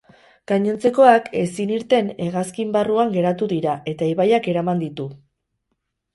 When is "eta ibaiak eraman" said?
3.93-4.85